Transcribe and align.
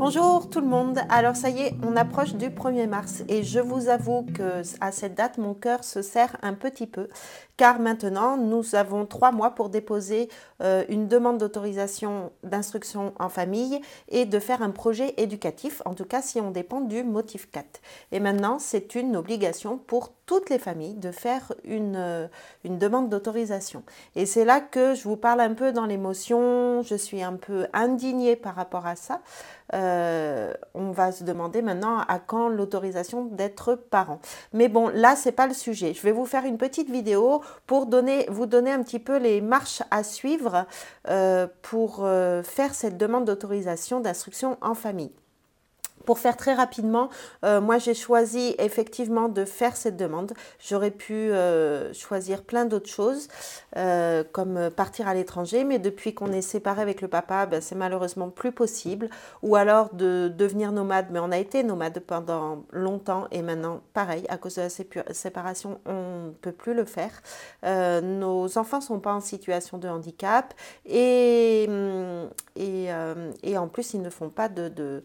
Bonjour 0.00 0.48
tout 0.48 0.62
le 0.62 0.66
monde. 0.66 0.98
Alors 1.10 1.36
ça 1.36 1.50
y 1.50 1.60
est, 1.60 1.74
on 1.86 1.94
approche 1.94 2.32
du 2.32 2.48
1er 2.48 2.88
mars 2.88 3.22
et 3.28 3.42
je 3.42 3.60
vous 3.60 3.90
avoue 3.90 4.24
que 4.32 4.62
à 4.80 4.92
cette 4.92 5.14
date, 5.14 5.36
mon 5.36 5.52
cœur 5.52 5.84
se 5.84 6.00
serre 6.00 6.38
un 6.40 6.54
petit 6.54 6.86
peu 6.86 7.08
car 7.60 7.78
maintenant, 7.78 8.38
nous 8.38 8.74
avons 8.74 9.04
trois 9.04 9.32
mois 9.32 9.50
pour 9.50 9.68
déposer 9.68 10.30
euh, 10.62 10.82
une 10.88 11.08
demande 11.08 11.36
d'autorisation 11.36 12.32
d'instruction 12.42 13.12
en 13.18 13.28
famille 13.28 13.82
et 14.08 14.24
de 14.24 14.38
faire 14.38 14.62
un 14.62 14.70
projet 14.70 15.12
éducatif, 15.18 15.82
en 15.84 15.92
tout 15.92 16.06
cas 16.06 16.22
si 16.22 16.40
on 16.40 16.52
dépend 16.52 16.80
du 16.80 17.04
motif 17.04 17.50
4. 17.50 17.82
Et 18.12 18.20
maintenant, 18.20 18.58
c'est 18.58 18.94
une 18.94 19.14
obligation 19.14 19.76
pour 19.76 20.14
toutes 20.30 20.48
les 20.48 20.60
familles 20.60 20.94
de 20.94 21.10
faire 21.10 21.52
une, 21.64 21.96
euh, 21.96 22.28
une 22.62 22.78
demande 22.78 23.08
d'autorisation. 23.08 23.82
Et 24.14 24.26
c'est 24.26 24.44
là 24.44 24.60
que 24.60 24.94
je 24.94 25.02
vous 25.02 25.16
parle 25.16 25.40
un 25.40 25.54
peu 25.54 25.72
dans 25.72 25.86
l'émotion, 25.86 26.82
je 26.82 26.94
suis 26.94 27.20
un 27.20 27.32
peu 27.32 27.66
indignée 27.72 28.36
par 28.36 28.54
rapport 28.54 28.86
à 28.86 28.94
ça. 28.94 29.22
Euh, 29.74 30.54
on 30.74 30.92
va 30.92 31.10
se 31.10 31.24
demander 31.24 31.62
maintenant 31.62 31.98
à 32.06 32.20
quand 32.20 32.48
l'autorisation 32.48 33.24
d'être 33.24 33.74
parent. 33.74 34.20
Mais 34.52 34.68
bon, 34.68 34.86
là, 34.94 35.16
c'est 35.16 35.32
pas 35.32 35.48
le 35.48 35.54
sujet. 35.54 35.94
Je 35.94 36.02
vais 36.02 36.12
vous 36.12 36.26
faire 36.26 36.44
une 36.44 36.58
petite 36.58 36.90
vidéo 36.90 37.42
pour 37.66 37.86
donner, 37.86 38.26
vous 38.28 38.46
donner 38.46 38.70
un 38.70 38.84
petit 38.84 39.00
peu 39.00 39.16
les 39.16 39.40
marches 39.40 39.82
à 39.90 40.04
suivre 40.04 40.64
euh, 41.08 41.48
pour 41.62 42.06
faire 42.44 42.72
cette 42.72 42.96
demande 42.96 43.24
d'autorisation 43.24 43.98
d'instruction 43.98 44.58
en 44.60 44.74
famille. 44.74 45.10
Pour 46.10 46.18
faire 46.18 46.36
très 46.36 46.54
rapidement, 46.54 47.08
euh, 47.44 47.60
moi 47.60 47.78
j'ai 47.78 47.94
choisi 47.94 48.56
effectivement 48.58 49.28
de 49.28 49.44
faire 49.44 49.76
cette 49.76 49.96
demande. 49.96 50.32
J'aurais 50.58 50.90
pu 50.90 51.14
euh, 51.14 51.92
choisir 51.92 52.42
plein 52.42 52.64
d'autres 52.64 52.90
choses, 52.90 53.28
euh, 53.76 54.24
comme 54.32 54.70
partir 54.70 55.06
à 55.06 55.14
l'étranger, 55.14 55.62
mais 55.62 55.78
depuis 55.78 56.12
qu'on 56.12 56.32
est 56.32 56.42
séparé 56.42 56.82
avec 56.82 57.00
le 57.00 57.06
papa, 57.06 57.46
ben, 57.46 57.60
c'est 57.60 57.76
malheureusement 57.76 58.28
plus 58.28 58.50
possible. 58.50 59.08
Ou 59.44 59.54
alors 59.54 59.94
de 59.94 60.26
devenir 60.36 60.72
nomade, 60.72 61.06
mais 61.12 61.20
on 61.20 61.30
a 61.30 61.38
été 61.38 61.62
nomade 61.62 62.00
pendant 62.00 62.64
longtemps 62.72 63.28
et 63.30 63.42
maintenant, 63.42 63.80
pareil, 63.92 64.24
à 64.30 64.36
cause 64.36 64.56
de 64.56 64.62
la 64.62 65.14
séparation, 65.14 65.78
on 65.86 66.26
ne 66.26 66.30
peut 66.32 66.50
plus 66.50 66.74
le 66.74 66.86
faire. 66.86 67.22
nos 68.02 68.58
enfants 68.58 68.78
ne 68.78 68.82
sont 68.82 68.98
pas 68.98 69.14
en 69.14 69.20
situation 69.20 69.78
de 69.78 69.86
handicap 69.86 70.54
et, 70.86 71.68
et, 72.56 72.69
et 73.42 73.58
en 73.58 73.68
plus, 73.68 73.94
ils 73.94 74.02
ne 74.02 74.10
font 74.10 74.30
pas 74.30 74.48
de, 74.48 74.68
de 74.68 75.02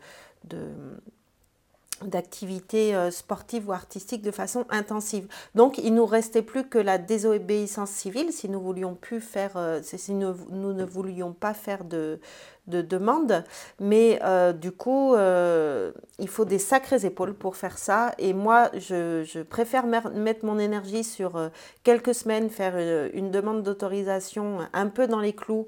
d'activités 2.04 2.94
euh, 2.94 3.10
sportives 3.10 3.70
ou 3.70 3.72
artistiques 3.72 4.22
de 4.22 4.32
façon 4.32 4.66
intensive. 4.70 5.28
Donc, 5.56 5.78
il 5.78 5.94
nous 5.94 6.06
restait 6.06 6.42
plus 6.42 6.68
que 6.68 6.78
la 6.78 6.98
désobéissance 6.98 7.90
civile 7.90 8.34
si 8.34 8.50
nous 8.50 8.60
voulions 8.60 8.96
plus 8.96 9.22
faire, 9.22 9.56
euh, 9.56 9.80
si 9.82 10.14
nous, 10.14 10.34
ne 10.52 10.84
voulions 10.84 11.32
pas 11.32 11.54
faire 11.54 11.86
de, 11.86 12.20
de 12.68 12.82
demande. 12.82 13.44
Mais 13.80 14.20
euh, 14.24 14.54
du 14.54 14.72
coup, 14.72 15.14
euh, 15.14 15.92
il 16.20 16.28
faut 16.28 16.46
des 16.46 16.60
sacrées 16.60 17.06
épaules 17.06 17.34
pour 17.34 17.56
faire 17.56 17.78
ça. 17.78 18.14
Et 18.18 18.34
moi, 18.34 18.70
je, 18.76 19.44
préfère 19.44 19.86
mettre 19.86 20.46
mon 20.46 20.58
énergie 20.58 21.04
sur 21.04 21.36
euh, 21.36 21.50
quelques 21.84 22.16
semaines, 22.16 22.50
faire 22.50 22.76
une, 23.14 23.32
demande 23.32 23.64
d'autorisation 23.64 24.60
un 24.74 24.88
peu 24.88 25.08
dans 25.08 25.20
les 25.20 25.34
clous 25.34 25.68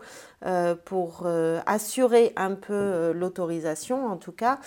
pour 0.86 1.28
assurer 1.66 2.32
un 2.36 2.54
peu 2.54 3.12
l'autorisation, 3.12 4.06
en 4.06 4.18
tout 4.18 4.32
cas. 4.32 4.60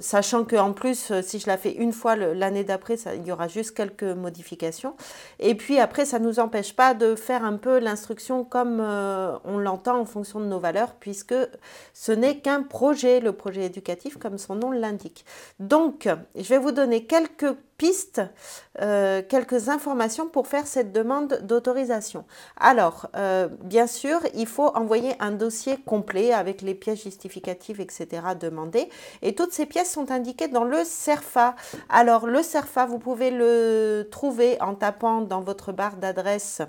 sachant 0.00 0.44
qu'en 0.44 0.72
plus, 0.72 1.12
si 1.22 1.38
je 1.38 1.46
la 1.46 1.56
fais 1.56 1.72
une 1.72 1.92
fois 1.92 2.16
l'année 2.16 2.64
d'après, 2.64 2.96
il 3.14 3.24
y 3.24 3.30
aura 3.30 3.46
juste 3.46 3.76
quelques 3.76 4.02
modifications. 4.02 4.96
Et 5.38 5.54
puis 5.54 5.78
après, 5.78 6.04
ça 6.04 6.18
ne 6.18 6.26
nous 6.26 6.40
empêche 6.40 6.74
pas 6.74 6.94
de 6.94 7.14
faire 7.14 7.44
un 7.44 7.56
peu 7.56 7.78
l'instruction 7.78 8.44
comme 8.44 8.80
on 8.80 9.58
l'entend 9.58 10.00
en 10.00 10.04
fonction 10.04 10.40
de 10.40 10.46
nos 10.46 10.58
valeurs, 10.58 10.94
puis 10.98 11.14
puisque 11.16 11.34
ce 11.94 12.12
n'est 12.12 12.40
qu'un 12.40 12.62
projet, 12.62 13.20
le 13.20 13.32
projet 13.32 13.64
éducatif, 13.64 14.18
comme 14.18 14.36
son 14.36 14.54
nom 14.54 14.70
l'indique. 14.70 15.24
Donc, 15.60 16.08
je 16.34 16.46
vais 16.46 16.58
vous 16.58 16.72
donner 16.72 17.06
quelques 17.06 17.54
pistes, 17.78 18.20
euh, 18.82 19.22
quelques 19.26 19.70
informations 19.70 20.28
pour 20.28 20.46
faire 20.46 20.66
cette 20.66 20.92
demande 20.92 21.40
d'autorisation. 21.42 22.26
Alors, 22.58 23.08
euh, 23.16 23.48
bien 23.62 23.86
sûr, 23.86 24.20
il 24.34 24.46
faut 24.46 24.68
envoyer 24.74 25.14
un 25.18 25.30
dossier 25.30 25.78
complet 25.78 26.34
avec 26.34 26.60
les 26.60 26.74
pièces 26.74 27.02
justificatives, 27.02 27.80
etc. 27.80 28.06
demandées. 28.38 28.90
Et 29.22 29.34
toutes 29.34 29.52
ces 29.52 29.64
pièces 29.64 29.90
sont 29.90 30.10
indiquées 30.10 30.48
dans 30.48 30.64
le 30.64 30.84
CERFA. 30.84 31.56
Alors, 31.88 32.26
le 32.26 32.42
CERFA, 32.42 32.84
vous 32.84 32.98
pouvez 32.98 33.30
le 33.30 34.06
trouver 34.10 34.60
en 34.60 34.74
tapant 34.74 35.22
dans 35.22 35.40
votre 35.40 35.72
barre 35.72 35.96
d'adresse 35.96 36.60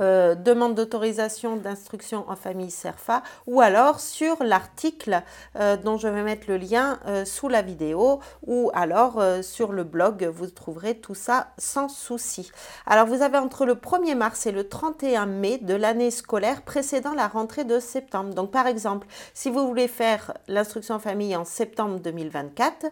euh, 0.00 0.34
demande 0.34 0.74
d'autorisation 0.74 1.56
d'instruction 1.56 2.24
en 2.28 2.36
famille 2.36 2.70
CERFA 2.70 3.22
ou 3.46 3.60
alors 3.60 4.00
sur 4.00 4.42
l'article 4.42 5.22
euh, 5.58 5.76
dont 5.76 5.96
je 5.96 6.08
vais 6.08 6.22
mettre 6.22 6.46
le 6.48 6.58
lien 6.58 6.98
euh, 7.06 7.24
sous 7.24 7.48
la 7.48 7.62
vidéo 7.62 8.20
ou 8.46 8.70
alors 8.74 9.22
sur 9.42 9.72
le 9.72 9.84
blog, 9.84 10.24
vous 10.24 10.46
trouverez 10.46 10.96
tout 10.96 11.14
ça 11.14 11.48
sans 11.58 11.88
souci. 11.88 12.50
Alors 12.86 13.06
vous 13.06 13.22
avez 13.22 13.38
entre 13.38 13.64
le 13.64 13.74
1er 13.74 14.14
mars 14.14 14.46
et 14.46 14.52
le 14.52 14.68
31 14.68 15.26
mai 15.26 15.58
de 15.58 15.74
l'année 15.74 16.10
scolaire 16.10 16.62
précédant 16.62 17.14
la 17.14 17.28
rentrée 17.28 17.64
de 17.64 17.80
septembre. 17.80 18.34
Donc 18.34 18.50
par 18.50 18.66
exemple, 18.66 19.06
si 19.34 19.50
vous 19.50 19.66
voulez 19.66 19.88
faire 19.88 20.34
l'instruction 20.48 20.96
en 20.96 20.98
famille 20.98 21.34
en 21.36 21.44
septembre 21.44 22.00
2024, 22.00 22.86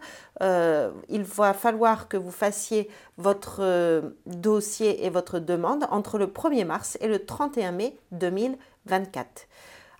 il 1.08 1.22
va 1.22 1.52
falloir 1.54 2.08
que 2.08 2.16
vous 2.16 2.30
fassiez 2.30 2.88
votre 3.18 4.12
dossier 4.26 5.04
et 5.04 5.10
votre 5.10 5.38
demande 5.38 5.86
entre 5.90 6.18
le 6.18 6.26
1er 6.26 6.64
mars 6.64 6.98
et 7.00 7.08
le 7.08 7.24
31 7.24 7.72
mai 7.72 7.96
2024. 8.12 9.46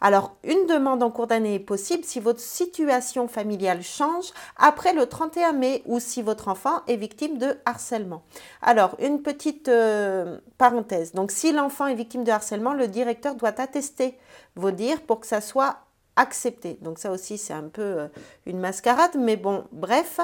Alors, 0.05 0.37
une 0.45 0.67
demande 0.67 1.03
en 1.03 1.11
cours 1.11 1.27
d'année 1.27 1.55
est 1.55 1.61
possible 1.61 2.05
si 2.05 2.21
votre 2.21 2.39
situation 2.39 3.27
familiale 3.27 3.83
change 3.83 4.35
après 4.59 4.93
le 4.93 5.07
31 5.07 5.53
mai 5.53 5.83
ou 5.87 5.99
si 5.99 6.21
votre 6.21 6.49
enfant 6.49 6.83
est 6.87 6.97
victime 6.97 7.39
de 7.39 7.57
harcèlement. 7.65 8.23
Alors, 8.61 8.97
une 8.99 9.23
petite 9.23 9.69
euh, 9.69 10.39
parenthèse. 10.59 11.13
Donc, 11.13 11.31
si 11.31 11.53
l'enfant 11.53 11.87
est 11.87 11.95
victime 11.95 12.23
de 12.23 12.31
harcèlement, 12.31 12.75
le 12.75 12.87
directeur 12.87 13.35
doit 13.35 13.59
attester 13.59 14.19
vos 14.57 14.73
dires 14.73 15.01
pour 15.01 15.21
que 15.21 15.27
ça 15.27 15.41
soit 15.41 15.79
accepté. 16.17 16.77
Donc, 16.83 16.99
ça 16.99 17.11
aussi, 17.11 17.39
c'est 17.39 17.55
un 17.55 17.69
peu 17.69 17.81
euh, 17.81 18.09
une 18.45 18.61
mascarade, 18.61 19.17
mais 19.19 19.37
bon, 19.37 19.65
bref. 19.73 20.21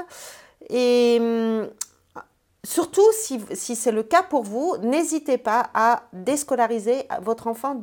Et 0.69 1.17
hum, 1.21 1.71
Surtout 2.63 3.07
si, 3.13 3.41
c'est 3.75 3.91
le 3.91 4.03
cas 4.03 4.23
pour 4.23 4.43
vous, 4.43 4.77
n'hésitez 4.83 5.39
pas 5.39 5.71
à 5.73 6.03
déscolariser 6.13 7.09
votre 7.23 7.47
enfant 7.47 7.75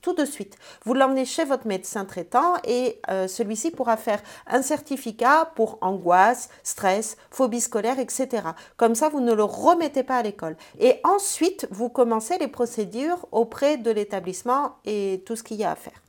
tout, 0.00 0.14
de 0.14 0.24
suite. 0.24 0.56
Vous 0.86 0.94
l'emmenez 0.94 1.26
chez 1.26 1.44
votre 1.44 1.66
médecin 1.66 2.06
traitant 2.06 2.54
et 2.64 3.02
euh, 3.10 3.28
celui-ci 3.28 3.70
pourra 3.70 3.98
faire 3.98 4.22
un 4.46 4.62
certificat 4.62 5.52
pour 5.54 5.76
angoisse, 5.82 6.48
stress, 6.62 7.18
phobie 7.30 7.60
scolaire, 7.60 7.98
etc. 7.98 8.48
Comme 8.78 8.94
ça, 8.94 9.10
vous 9.10 9.20
ne 9.20 9.34
le 9.34 9.44
remettez 9.44 10.02
pas 10.02 10.16
à 10.16 10.22
l'école. 10.22 10.56
Et 10.80 11.00
ensuite, 11.04 11.68
vous 11.70 11.90
commencez 11.90 12.38
les 12.38 12.48
procédures 12.48 13.26
auprès 13.30 13.76
de 13.76 13.90
l'établissement 13.90 14.76
et 14.86 15.22
tout 15.26 15.36
ce 15.36 15.42
qu'il 15.42 15.58
y 15.58 15.64
a 15.64 15.72
à 15.72 15.76
faire. 15.76 16.00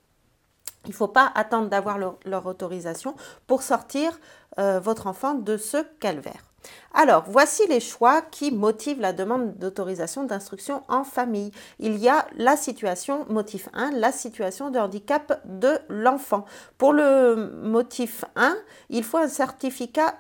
Il 0.86 0.92
ne 0.92 0.96
faut 0.96 1.10
pas 1.10 1.32
attendre 1.36 1.68
d'avoir 1.68 1.98
leur, 1.98 2.46
autorisation 2.46 3.16
pour 3.46 3.62
sortir 3.62 4.18
euh, 4.58 4.80
votre 4.80 5.08
enfant 5.08 5.34
de 5.34 5.58
ce 5.58 5.84
calvaire. 6.00 6.55
Alors, 6.98 7.26
voici 7.28 7.68
les 7.68 7.82
choix 7.82 8.22
qui 8.22 8.52
motivent 8.52 9.02
la 9.02 9.12
demande 9.12 9.58
d'autorisation 9.58 10.24
d'instruction 10.24 10.82
en 10.88 11.04
famille. 11.04 11.52
Il 11.80 11.98
y 11.98 12.08
a 12.08 12.26
la 12.38 12.56
situation, 12.56 13.26
motif 13.28 13.68
1, 13.74 13.92
la 13.92 14.14
situation 14.14 14.70
de 14.70 14.80
handicap 14.80 15.42
de 15.44 15.78
l'enfant. 15.90 16.46
Pour 16.78 16.94
le 16.94 17.52
motif 17.64 18.24
1, 18.38 18.56
il 18.90 19.04
faut 19.04 19.18
un 19.18 19.28
certificat 19.28 20.16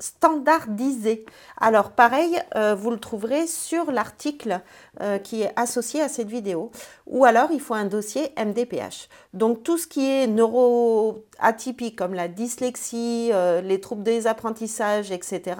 standardisé. 0.00 1.24
Alors, 1.60 1.92
pareil, 1.92 2.40
euh, 2.56 2.74
vous 2.74 2.90
le 2.90 2.98
trouverez 2.98 3.46
sur 3.46 3.92
l'article 3.92 4.60
euh, 5.00 5.18
qui 5.18 5.42
est 5.42 5.52
associé 5.54 6.02
à 6.02 6.08
cette 6.08 6.28
vidéo. 6.28 6.72
Ou 7.06 7.26
alors, 7.26 7.50
il 7.52 7.60
faut 7.60 7.74
un 7.74 7.84
dossier 7.84 8.32
MDPH. 8.36 9.08
Donc, 9.34 9.62
tout 9.62 9.78
ce 9.78 9.86
qui 9.86 10.10
est 10.10 10.26
neuroatypique 10.26 11.96
comme 11.96 12.14
la 12.14 12.26
dyslexie, 12.26 13.30
euh, 13.32 13.60
les 13.60 13.80
troubles 13.80 14.02
des 14.02 14.26
apprentissages, 14.26 15.12
etc., 15.12 15.56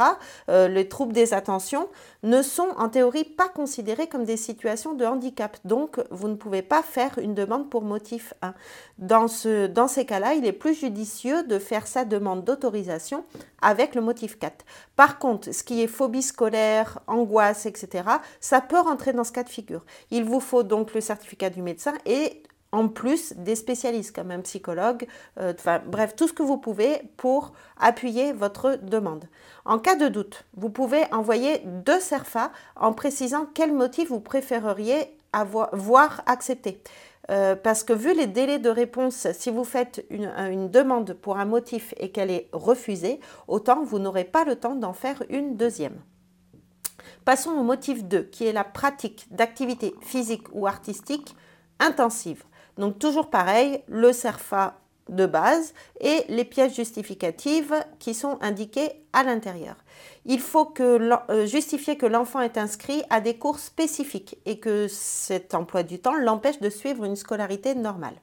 euh, 0.49 0.69
les 0.69 0.89
troubles 0.89 1.13
des 1.13 1.35
attentions, 1.35 1.89
ne 2.23 2.43
sont 2.43 2.69
en 2.77 2.89
théorie 2.89 3.25
pas 3.25 3.49
considérés 3.49 4.09
comme 4.09 4.25
des 4.25 4.37
situations 4.37 4.95
de 4.95 5.05
handicap. 5.05 5.57
Donc, 5.65 6.01
vous 6.11 6.29
ne 6.29 6.35
pouvez 6.35 6.63
pas 6.63 6.83
faire 6.83 7.19
une 7.19 7.35
demande 7.35 7.71
pour 7.71 7.83
motif 7.83 8.35
1. 8.43 8.55
Dans, 8.99 9.27
dans 9.69 9.89
ces 9.89 10.05
cas-là, 10.05 10.35
il 10.35 10.45
est 10.47 10.53
plus 10.53 10.75
judicieux 10.75 11.45
de 11.45 11.59
faire 11.59 11.87
sa 11.87 12.05
demande 12.05 12.45
d'autorisation 12.45 13.25
avec 13.63 13.95
le 13.95 14.01
motif 14.01 14.39
4. 14.39 14.65
Par 14.97 15.19
contre, 15.19 15.53
ce 15.53 15.63
qui 15.63 15.83
est 15.83 15.87
phobie 15.87 16.23
scolaire, 16.23 17.01
angoisse, 17.07 17.67
etc., 17.67 18.05
ça 18.41 18.61
peut 18.61 18.81
rentrer 18.81 19.13
dans 19.13 19.25
ce 19.25 19.33
cas 19.33 19.45
de 19.45 19.49
figure. 19.49 19.85
Il 20.11 20.25
vous 20.25 20.41
faut 20.41 20.63
donc 20.63 20.95
le 20.95 21.01
certificat 21.01 21.51
du 21.51 21.63
médecin 21.63 21.95
et 22.07 22.43
en 22.73 22.89
plus 22.89 23.33
des 23.35 23.57
spécialistes 23.57 24.15
comme 24.15 24.31
un 24.31 24.41
psychologue, 24.41 25.07
euh, 25.41 25.53
enfin 25.59 25.81
bref, 25.87 26.15
tout 26.17 26.29
ce 26.29 26.33
que 26.33 26.43
vous 26.43 26.59
pouvez 26.59 27.03
pour 27.17 27.53
appuyer 27.79 28.33
votre 28.33 28.77
demande. 28.77 29.25
En 29.65 29.79
cas 29.79 29.97
de 29.97 30.09
doute, 30.09 30.45
vous 30.57 30.71
pouvez 30.71 31.05
envoyer 31.13 31.63
deux 31.65 32.01
CERFA 32.01 32.53
en 32.77 32.93
précisant 32.93 33.47
quel 33.55 33.73
motif 33.73 34.09
vous 34.09 34.21
préféreriez 34.21 35.17
avoir, 35.33 35.75
voir 35.75 36.23
accepté. 36.27 36.83
Euh, 37.31 37.55
parce 37.55 37.85
que 37.85 37.93
vu 37.93 38.15
les 38.15 38.27
délais 38.27 38.59
de 38.59 38.71
réponse, 38.71 39.27
si 39.33 39.51
vous 39.51 39.65
faites 39.65 40.05
une, 40.09 40.71
demande 40.71 41.13
pour 41.13 41.39
un 41.39 41.45
motif 41.45 41.93
et 41.99 42.11
qu'elle 42.11 42.31
est 42.31 42.49
refusée, 42.53 43.21
autant 43.49 43.83
vous 43.85 43.99
n'aurez 43.99 44.25
pas 44.25 44.45
le 44.45 44.57
temps 44.57 44.75
d'en 44.75 44.95
faire 44.95 45.23
une 45.29 45.57
deuxième. 45.57 46.01
Passons 47.27 47.51
au 47.51 47.63
motif 47.63 48.05
2, 48.05 48.23
qui 48.23 48.47
est 48.47 48.53
la 48.53 48.65
pratique 48.65 49.27
d'activités 49.31 49.95
physiques 50.01 50.47
ou 50.53 50.67
artistiques 50.67 51.37
intensives. 51.79 52.45
Donc 52.79 52.99
toujours 52.99 53.29
pareil, 53.29 53.83
le 53.89 54.13
CERFA 54.13 54.79
de 55.09 55.27
base 55.27 55.75
et 56.01 56.25
les 56.29 56.45
pièces 56.45 56.75
justificatives 56.75 57.75
qui 57.99 58.15
sont 58.15 58.39
indiquées 58.41 58.91
à 59.13 59.25
l'intérieur. 59.25 59.77
Il 60.27 60.41
faut 60.41 60.67
que, 60.67 61.11
euh, 61.31 61.47
justifier 61.47 61.97
que 61.97 62.07
l'enfant 62.07 62.41
est 62.41 62.59
inscrit 62.59 63.03
à 63.11 63.21
des 63.21 63.37
cours 63.37 63.59
spécifiques 63.59 64.39
et 64.47 64.59
que 64.61 64.87
cet 64.89 65.55
emploi 65.55 65.83
du 65.83 65.99
temps 65.99 66.15
l'empêche 66.15 66.61
de 66.61 66.71
suivre 66.71 67.05
une 67.05 67.17
scolarité 67.17 67.75
normale. 67.75 68.15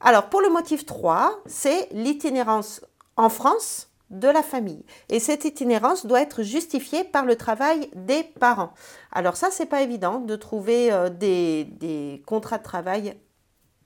Alors 0.00 0.30
pour 0.30 0.40
le 0.40 0.50
motif 0.50 0.84
3, 0.84 1.42
c'est 1.46 1.88
l'itinérance 1.92 2.84
en 3.16 3.28
France 3.28 3.90
de 4.10 4.28
la 4.28 4.42
famille. 4.42 4.84
Et 5.08 5.20
cette 5.20 5.44
itinérance 5.44 6.06
doit 6.06 6.20
être 6.20 6.42
justifiée 6.42 7.04
par 7.04 7.24
le 7.24 7.36
travail 7.36 7.90
des 7.94 8.22
parents. 8.22 8.72
Alors 9.12 9.36
ça, 9.36 9.48
c'est 9.50 9.66
pas 9.66 9.82
évident 9.82 10.20
de 10.20 10.36
trouver 10.36 10.92
euh, 10.92 11.08
des 11.08 12.22
contrats 12.26 12.58
de 12.58 12.62
travail 12.62 13.16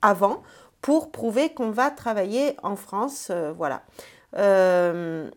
avant 0.02 0.42
pour 0.80 1.10
prouver 1.10 1.50
qu'on 1.50 1.70
va 1.70 1.90
travailler 1.90 2.56
en 2.62 2.76
France. 2.76 3.28
Euh, 3.30 3.52
voilà. 3.52 3.82
Euh, 4.36 5.30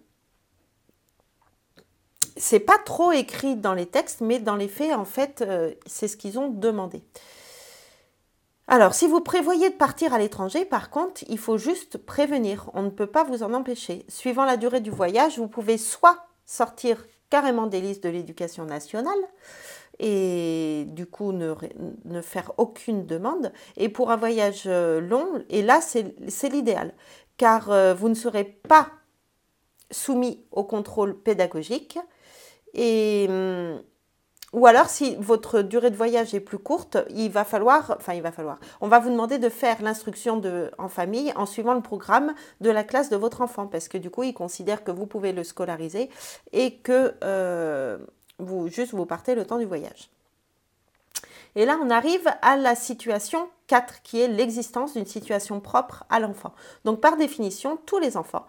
c'est 2.38 2.60
pas 2.60 2.78
trop 2.78 3.12
écrit 3.12 3.56
dans 3.56 3.74
les 3.74 3.86
textes, 3.86 4.22
mais 4.22 4.40
dans 4.40 4.56
les 4.56 4.68
faits, 4.68 4.94
en 4.94 5.06
fait, 5.06 5.42
euh, 5.42 5.74
c'est 5.86 6.08
ce 6.08 6.18
qu'ils 6.18 6.40
ont 6.40 6.50
demandé. 6.50 7.04
Alors, 8.68 8.94
si 8.94 9.08
vous 9.08 9.20
prévoyez 9.20 9.70
de 9.70 9.76
partir 9.76 10.14
à 10.14 10.20
l'étranger, 10.20 10.64
par 10.64 10.90
contre, 10.90 11.24
il 11.28 11.38
faut 11.38 11.58
juste 11.58 11.98
prévenir. 11.98 12.70
On 12.74 12.84
ne 12.84 12.90
peut 12.90 13.08
pas 13.08 13.24
vous 13.24 13.44
en 13.44 13.54
empêcher. 13.54 14.06
Suivant 14.08 14.46
la 14.46 14.56
durée 14.56 14.80
du 14.80 14.92
voyage, 14.92 15.40
vous 15.40 15.50
pouvez 15.50 15.78
soit 15.78 16.26
sortir 16.46 17.04
carrément 17.32 17.66
des 17.66 17.82
listes 17.82 18.04
de 18.04 18.10
l'éducation 18.10 18.66
nationale, 18.66 19.18
et 19.98 20.86
du 20.90 21.08
coup 21.08 21.32
ne, 21.32 21.56
ne, 22.06 22.22
faire 22.22 22.52
aucune 22.58 23.08
demande. 23.08 23.52
Et 23.78 23.90
pour 23.90 24.12
un 24.12 24.18
voyage 24.18 24.64
euh, 24.68 25.00
long, 25.00 25.44
et 25.50 25.64
là 25.64 25.82
c'est 25.82 26.50
l'idéal, 26.50 26.94
car 27.38 27.72
euh, 27.72 27.96
vous 27.96 28.10
ne 28.10 28.14
serez 28.14 28.44
pas 28.44 28.90
soumis 29.90 30.46
au 30.52 30.64
contrôle 30.64 31.18
pédagogique. 31.20 31.98
Et, 32.74 33.26
hum, 33.28 33.82
ou 34.54 34.68
alors, 34.68 34.90
si 34.90 35.16
votre 35.16 35.62
durée 35.62 35.92
de 35.92 35.96
voyage 35.96 36.34
est 36.34 36.42
plus 36.42 36.58
courte, 36.58 36.98
il 37.10 37.32
va 37.32 37.46
falloir, 37.46 37.96
enfin 37.98 38.14
il 38.14 38.22
va 38.22 38.34
falloir, 38.34 38.60
on 38.82 38.90
va 38.90 39.00
vous 39.00 39.10
demander 39.10 39.38
de 39.38 39.48
faire 39.48 39.82
l'instruction 39.82 40.42
en 40.78 40.90
famille 40.90 41.32
en 41.38 41.46
suivant 41.46 41.74
le 41.74 41.82
programme 41.82 42.34
de 42.60 42.70
la 42.70 42.84
classe 42.84 43.10
de 43.10 43.16
votre 43.16 43.42
enfant, 43.42 43.68
parce 43.68 43.88
que 43.88 43.98
du 43.98 44.10
coup, 44.10 44.24
il 44.24 44.34
considère 44.34 44.84
que 44.84 44.92
vous 44.92 45.06
pouvez 45.06 45.32
le 45.32 45.46
scolariser 45.46 46.10
et 46.52 46.76
que 46.76 47.14
euh, 47.24 47.98
vous, 48.40 48.68
juste 48.68 48.94
vous 48.94 49.06
partez 49.06 49.36
le 49.36 49.46
temps 49.46 49.58
du 49.58 49.66
voyage. 49.66 50.10
Et 51.56 51.66
là, 51.66 51.80
on 51.82 51.90
arrive 51.90 52.28
à 52.42 52.58
la 52.58 52.76
situation 52.76 53.50
4, 53.68 54.02
qui 54.04 54.22
est 54.22 54.28
l'existence 54.28 54.94
d'une 54.94 55.06
situation 55.06 55.60
propre 55.60 56.06
à 56.10 56.20
l'enfant. 56.20 56.54
Donc, 56.86 57.00
par 57.00 57.18
définition, 57.18 57.78
tous 57.86 58.00
les 58.00 58.18
enfants 58.18 58.46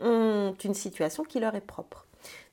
ont 0.00 0.54
une 0.64 0.74
situation 0.74 1.22
qui 1.22 1.40
leur 1.40 1.54
est 1.54 1.60
propre. 1.60 2.05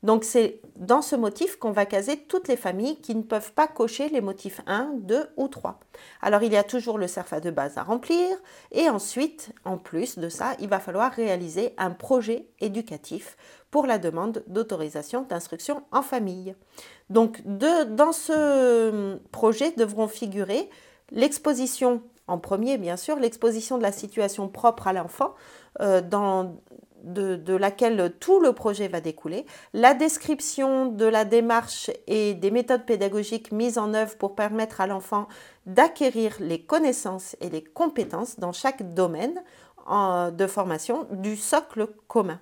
Donc 0.03 0.25
c'est 0.25 0.59
dans 0.75 1.01
ce 1.01 1.15
motif 1.15 1.55
qu'on 1.55 1.71
va 1.71 1.85
caser 1.85 2.17
toutes 2.17 2.49
les 2.49 2.57
familles 2.57 2.99
qui 2.99 3.15
ne 3.15 3.21
peuvent 3.21 3.53
pas 3.53 3.67
cocher 3.67 4.09
les 4.09 4.19
motifs 4.19 4.61
1, 4.67 4.95
2 4.99 5.29
ou 5.37 5.47
3. 5.47 5.79
Alors 6.21 6.43
il 6.43 6.51
y 6.51 6.57
a 6.57 6.63
toujours 6.63 6.97
le 6.97 7.07
CERFA 7.07 7.39
de 7.39 7.51
base 7.51 7.77
à 7.77 7.83
remplir 7.83 8.27
et 8.71 8.89
ensuite, 8.89 9.53
en 9.63 9.77
plus 9.77 10.19
de 10.19 10.27
ça, 10.27 10.55
il 10.59 10.67
va 10.67 10.79
falloir 10.79 11.11
réaliser 11.11 11.73
un 11.77 11.91
projet 11.91 12.47
éducatif 12.59 13.37
pour 13.71 13.87
la 13.87 13.97
demande 13.97 14.43
d'autorisation 14.47 15.21
d'instruction 15.21 15.83
en 15.91 16.01
famille. 16.01 16.53
Donc 17.09 17.41
dans 17.45 18.11
ce 18.11 19.17
projet 19.31 19.71
devront 19.71 20.07
figurer 20.07 20.69
l'exposition 21.11 22.01
en 22.27 22.37
premier, 22.37 22.77
bien 22.77 22.97
sûr, 22.97 23.17
l'exposition 23.17 23.77
de 23.77 23.83
la 23.83 23.91
situation 23.91 24.47
propre 24.47 24.87
à 24.87 24.93
l'enfant 24.93 25.33
euh, 25.81 26.01
dans 26.01 26.55
de, 27.03 27.55
laquelle 27.55 28.13
tout 28.19 28.39
le 28.39 28.53
projet 28.53 28.87
va 28.87 29.01
découler, 29.01 29.45
la 29.73 29.93
description 29.93 30.87
de 30.87 31.05
la 31.05 31.25
démarche 31.25 31.91
et 32.07 32.33
des 32.33 32.51
méthodes 32.51 32.85
pédagogiques 32.85 33.51
mises 33.51 33.77
en 33.77 33.93
œuvre 33.93 34.15
pour 34.17 34.35
permettre 34.35 34.81
à 34.81 34.87
l'enfant 34.87 35.27
d'acquérir 35.65 36.35
les 36.39 36.61
connaissances 36.61 37.35
et 37.41 37.49
les 37.49 37.63
compétences 37.63 38.39
dans 38.39 38.51
chaque 38.51 38.93
domaine 38.93 39.41
de 40.31 40.47
formation 40.47 41.07
du 41.11 41.35
socle 41.35 41.87
commun. 42.07 42.39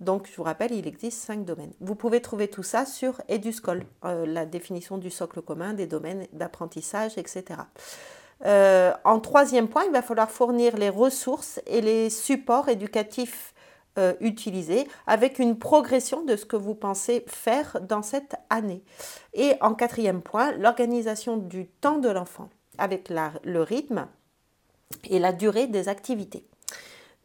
Donc, 0.00 0.28
je 0.30 0.36
vous 0.36 0.42
rappelle, 0.42 0.72
il 0.72 0.86
existe 0.86 1.22
cinq 1.22 1.44
domaines. 1.44 1.72
Vous 1.80 1.94
pouvez 1.94 2.22
trouver 2.22 2.48
tout 2.48 2.62
ça 2.62 2.86
sur 2.86 3.20
Eduscol, 3.28 3.84
euh, 4.04 4.24
la 4.26 4.46
définition 4.46 4.96
du 4.96 5.10
socle 5.10 5.42
commun, 5.42 5.74
des 5.74 5.86
domaines 5.86 6.26
d'apprentissage, 6.32 7.18
etc. 7.18 7.60
Euh, 8.46 8.94
en 9.04 9.20
troisième 9.20 9.68
point, 9.68 9.84
il 9.84 9.92
va 9.92 10.00
falloir 10.00 10.30
fournir 10.30 10.78
les 10.78 10.88
ressources 10.88 11.60
et 11.66 11.82
les 11.82 12.08
supports 12.08 12.70
éducatifs 12.70 13.54
euh, 14.00 14.14
utiliser 14.20 14.88
avec 15.06 15.38
une 15.38 15.58
progression 15.58 16.24
de 16.24 16.34
ce 16.34 16.46
que 16.46 16.56
vous 16.56 16.74
pensez 16.74 17.24
faire 17.28 17.78
dans 17.86 18.02
cette 18.02 18.34
année. 18.48 18.82
Et 19.34 19.52
en 19.60 19.74
quatrième 19.74 20.22
point, 20.22 20.52
l'organisation 20.52 21.36
du 21.36 21.66
temps 21.66 21.98
de 21.98 22.08
l'enfant 22.08 22.48
avec 22.78 23.10
le 23.10 23.62
rythme 23.62 24.06
et 25.08 25.18
la 25.18 25.32
durée 25.32 25.66
des 25.66 25.88
activités. 25.88 26.46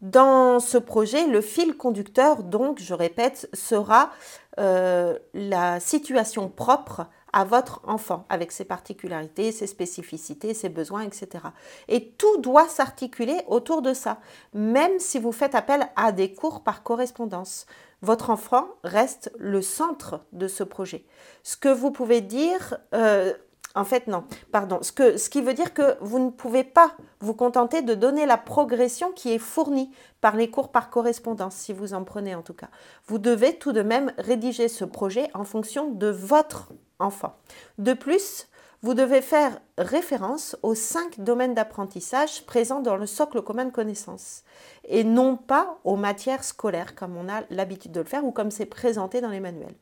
Dans 0.02 0.60
ce 0.60 0.78
projet, 0.78 1.26
le 1.28 1.40
fil 1.40 1.78
conducteur, 1.78 2.44
donc, 2.44 2.80
je 2.80 2.94
répète, 2.94 3.50
sera 3.54 4.12
euh, 4.60 5.18
la 5.34 5.80
situation 5.80 6.50
propre 6.50 7.08
à 7.36 7.44
votre 7.44 7.82
enfant, 7.84 8.26
avec 8.30 8.54
ses 8.54 8.64
particularités, 8.64 9.52
ses 9.52 9.68
spécificités, 9.68 10.54
ses 10.54 10.70
besoins, 10.70 11.02
etc. 11.02 11.44
Et 11.90 12.12
tout 12.12 12.38
doit 12.38 12.70
s'articuler 12.70 13.42
autour 13.48 13.82
de 13.82 13.94
ça, 13.94 14.20
même 14.54 14.98
si 15.00 15.20
vous 15.20 15.34
faites 15.34 15.54
appel 15.54 15.90
à 15.98 16.14
des 16.14 16.34
cours 16.34 16.64
par 16.64 16.82
correspondance. 16.82 17.66
Votre 18.02 18.30
enfant 18.30 18.68
reste 18.86 19.34
le 19.38 19.62
centre 19.62 20.22
de 20.32 20.48
ce 20.48 20.64
projet. 20.64 21.06
Ce 21.44 21.58
que 21.58 21.68
vous 21.68 21.92
pouvez 21.92 22.22
dire, 22.22 22.78
euh, 22.94 23.34
en 23.76 23.84
fait, 23.84 24.08
non, 24.08 24.24
pardon. 24.54 24.80
Ce, 24.82 24.94
que, 24.94 25.18
ce 25.18 25.30
qui 25.30 25.42
veut 25.42 25.54
dire 25.54 25.74
que 25.74 25.98
vous 26.00 26.20
ne 26.20 26.30
pouvez 26.30 26.64
pas 26.64 26.96
vous 27.20 27.34
contenter 27.34 27.82
de 27.82 27.96
donner 27.96 28.26
la 28.26 28.38
progression 28.38 29.12
qui 29.12 29.34
est 29.34 29.40
fournie 29.40 29.92
par 30.22 30.38
les 30.38 30.50
cours 30.50 30.72
par 30.72 30.90
correspondance, 30.90 31.56
si 31.56 31.74
vous 31.74 31.94
en 31.94 32.06
prenez 32.06 32.34
en 32.34 32.44
tout 32.44 32.54
cas. 32.54 32.70
Vous 33.08 33.18
devez 33.18 33.58
tout 33.58 33.74
de 33.74 33.82
même 33.82 34.14
rédiger 34.18 34.70
ce 34.70 34.86
projet 34.86 35.30
en 35.34 35.44
fonction 35.44 35.92
de 35.92 36.08
votre 36.08 36.70
enfant. 37.00 37.36
De 37.78 37.94
plus, 37.94 38.48
vous 38.82 38.94
devez 38.94 39.22
faire 39.22 39.60
référence 39.78 40.56
aux 40.62 40.76
cinq 40.76 41.20
domaines 41.20 41.56
d'apprentissage 41.56 42.46
présents 42.46 42.82
dans 42.82 42.96
le 42.96 43.08
socle 43.08 43.42
commun 43.42 43.66
de 43.66 43.72
connaissances 43.72 44.44
et 44.84 45.04
non 45.04 45.38
pas 45.38 45.80
aux 45.84 45.96
matières 45.96 46.44
scolaires 46.44 46.94
comme 46.96 47.18
on 47.18 47.28
a 47.28 47.44
l'habitude 47.50 47.92
de 47.92 48.02
le 48.02 48.06
faire 48.06 48.26
ou 48.26 48.32
comme 48.32 48.52
c'est 48.52 48.68
présenté 48.68 49.22
dans 49.22 49.30
les 49.30 49.40
manuels. 49.40 49.76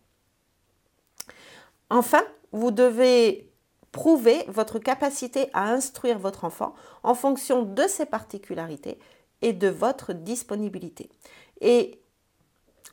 Enfin, 1.90 2.24
vous 2.54 2.72
devez 2.72 3.52
prouver 3.92 4.46
votre 4.48 4.80
capacité 4.80 5.50
à 5.54 5.70
instruire 5.72 6.18
votre 6.18 6.46
enfant 6.46 6.74
en 7.04 7.14
fonction 7.14 7.64
de 7.64 7.84
ses 7.88 8.06
particularités 8.06 9.00
et 9.42 9.54
de 9.54 9.68
votre 9.68 10.14
disponibilité. 10.14 11.10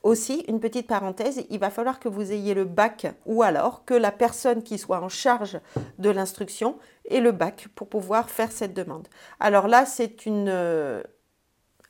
Aussi, 0.03 0.45
une 0.49 0.61
petite 0.61 0.87
parenthèse, 0.87 1.45
il 1.51 1.59
va 1.59 1.71
falloir 1.71 2.01
que 2.01 2.09
vous 2.09 2.33
ayez 2.33 2.55
le 2.55 2.65
bac 2.65 3.07
ou 3.27 3.43
alors 3.43 3.85
que 3.85 3.95
la 3.95 4.13
personne 4.13 4.63
qui 4.63 4.79
soit 4.79 5.01
en 5.01 5.09
charge 5.09 5.61
de 5.99 6.11
l'instruction 6.11 6.79
ait 7.09 7.21
le 7.21 7.33
bac 7.33 7.69
pour 7.75 7.89
pouvoir 7.89 8.31
faire 8.31 8.53
cette 8.53 8.75
demande. 8.75 9.09
Alors 9.41 9.69
là, 9.69 9.87
c'est 9.87 10.27
une 10.27 10.49
euh, 10.49 11.03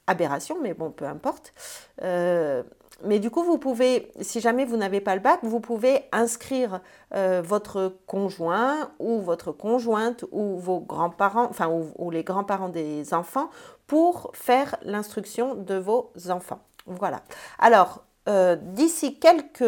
aberration, 0.06 0.56
mais 0.60 0.74
bon, 0.74 0.90
peu 0.90 1.04
importe. 1.06 1.54
Euh, 2.02 2.62
mais 3.02 3.18
du 3.18 3.30
coup, 3.30 3.42
vous 3.42 3.58
pouvez, 3.58 4.12
si 4.20 4.40
jamais 4.40 4.64
vous 4.64 4.76
n'avez 4.76 5.00
pas 5.00 5.14
le 5.14 5.20
bac, 5.20 5.40
vous 5.42 5.60
pouvez 5.60 6.02
inscrire 6.12 6.80
euh, 7.14 7.40
votre 7.42 7.96
conjoint 8.06 8.90
ou 8.98 9.20
votre 9.20 9.52
conjointe 9.52 10.24
ou 10.32 10.58
vos 10.58 10.80
grands-parents, 10.80 11.46
enfin, 11.48 11.68
ou, 11.68 12.10
les 12.10 12.24
grands-parents 12.24 12.68
des 12.68 13.14
enfants 13.14 13.50
pour 13.86 14.30
faire 14.34 14.76
l'instruction 14.82 15.54
de 15.54 15.76
vos 15.76 16.12
enfants. 16.28 16.60
Voilà. 16.98 17.22
Alors, 17.58 18.04
euh, 18.28 18.56
d'ici 18.56 19.18
quelques, 19.18 19.62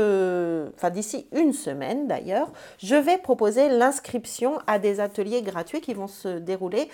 enfin 0.75 0.91
d'ici 0.91 1.26
une 1.33 1.52
semaine 1.52 2.07
d'ailleurs, 2.07 2.52
je 2.79 2.97
vais 2.97 3.19
proposer 3.19 3.69
l'inscription 3.69 4.59
à 4.67 4.79
des 4.79 5.00
ateliers 5.00 5.43
gratuits 5.43 5.81
qui 5.81 5.95
vont 5.95 6.09
se 6.09 6.38
dérouler 6.38 6.88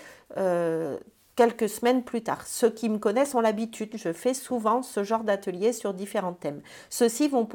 quelques 1.38 1.68
semaines 1.68 2.02
plus 2.02 2.25
tard. 2.25 2.45
Ceux 2.49 2.68
qui 2.68 2.88
me 2.88 2.99
connaissent 2.99 3.37
ont 3.37 3.40
l'habitude, 3.40 3.92
je 3.95 4.12
fais 4.12 4.35
souvent 4.35 4.83
ce 4.83 5.04
genre 5.04 5.23
d'atelier 5.23 5.73
sur 5.73 5.95
différents 5.95 6.33
thèmes. 6.33 6.62
Ceux-ci 6.90 7.28
vont, 7.28 7.47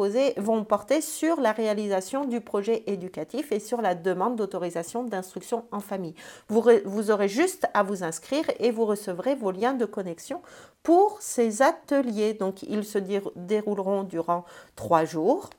porter 0.63 1.01
sur 1.01 1.41
la 1.41 1.51
réalisation 1.51 2.23
du 2.23 2.39
projet 2.39 2.83
éducatif 2.87 3.51
et 3.51 3.59
sur 3.59 3.81
la 3.81 3.93
demande 3.93 4.37
d'autorisation 4.37 5.03
d'instruction 5.03 5.65
en 5.73 5.81
famille. 5.81 6.15
Vous, 6.47 6.63
vous 6.85 7.11
aurez 7.11 7.27
juste 7.27 7.67
à 7.73 7.83
vous 7.83 8.05
inscrire 8.05 8.45
et 8.57 8.71
vous 8.71 8.85
recevrez 8.85 9.35
vos 9.35 9.51
liens 9.51 9.73
de 9.73 9.83
connexion 9.83 10.41
pour 10.81 11.17
ces 11.19 11.61
ateliers. 11.61 12.35
Donc, 12.35 12.63
ils 12.63 12.85
se 12.85 12.99
dérouleront 13.35 14.03
durant 14.03 14.45
trois 14.77 15.03
jours. 15.03 15.49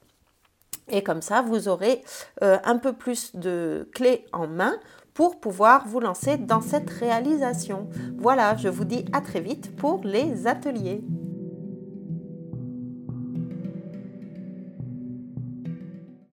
Et 0.88 1.02
comme 1.02 1.20
ça, 1.20 1.42
vous 1.42 1.68
aurez 1.68 2.02
euh, 2.42 2.58
un 2.64 2.78
peu 2.78 2.94
plus 2.94 3.36
de 3.36 3.86
clés 3.92 4.24
en 4.32 4.46
main 4.46 4.78
pour 5.14 5.38
pouvoir 5.38 5.86
vous 5.86 6.00
lancer 6.00 6.36
dans 6.36 6.60
cette 6.60 6.90
réalisation. 6.90 7.88
Voilà, 8.18 8.56
je 8.56 8.68
vous 8.68 8.84
dis 8.84 9.04
à 9.12 9.20
très 9.20 9.40
vite 9.40 9.74
pour 9.76 10.02
les 10.04 10.46
ateliers. 10.46 11.02